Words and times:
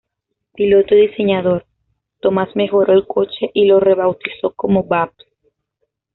Piloto 0.55 0.95
y 0.95 1.09
diseñador, 1.09 1.67
Thomas 2.21 2.49
mejoró 2.55 2.91
el 2.93 3.05
coche 3.05 3.51
y 3.53 3.67
lo 3.67 3.79
rebautizó 3.79 4.51
como 4.55 4.83
"Babs". 4.83 5.13